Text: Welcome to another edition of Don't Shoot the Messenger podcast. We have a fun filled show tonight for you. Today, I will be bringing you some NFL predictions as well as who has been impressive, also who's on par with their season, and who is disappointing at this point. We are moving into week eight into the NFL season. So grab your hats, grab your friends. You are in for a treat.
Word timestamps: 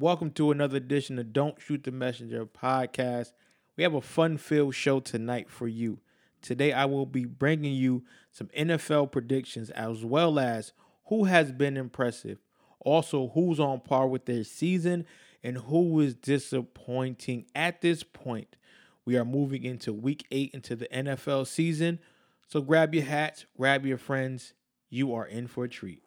Welcome 0.00 0.30
to 0.34 0.52
another 0.52 0.76
edition 0.76 1.18
of 1.18 1.32
Don't 1.32 1.60
Shoot 1.60 1.82
the 1.82 1.90
Messenger 1.90 2.46
podcast. 2.46 3.32
We 3.76 3.82
have 3.82 3.94
a 3.94 4.00
fun 4.00 4.36
filled 4.36 4.76
show 4.76 5.00
tonight 5.00 5.50
for 5.50 5.66
you. 5.66 5.98
Today, 6.40 6.72
I 6.72 6.84
will 6.84 7.04
be 7.04 7.24
bringing 7.24 7.74
you 7.74 8.04
some 8.30 8.46
NFL 8.56 9.10
predictions 9.10 9.70
as 9.70 10.04
well 10.04 10.38
as 10.38 10.72
who 11.06 11.24
has 11.24 11.50
been 11.50 11.76
impressive, 11.76 12.38
also 12.78 13.32
who's 13.34 13.58
on 13.58 13.80
par 13.80 14.06
with 14.06 14.26
their 14.26 14.44
season, 14.44 15.04
and 15.42 15.58
who 15.58 15.98
is 15.98 16.14
disappointing 16.14 17.46
at 17.56 17.80
this 17.80 18.04
point. 18.04 18.54
We 19.04 19.16
are 19.16 19.24
moving 19.24 19.64
into 19.64 19.92
week 19.92 20.28
eight 20.30 20.52
into 20.54 20.76
the 20.76 20.86
NFL 20.94 21.48
season. 21.48 21.98
So 22.46 22.60
grab 22.60 22.94
your 22.94 23.02
hats, 23.02 23.46
grab 23.56 23.84
your 23.84 23.98
friends. 23.98 24.54
You 24.90 25.12
are 25.14 25.26
in 25.26 25.48
for 25.48 25.64
a 25.64 25.68
treat. 25.68 26.04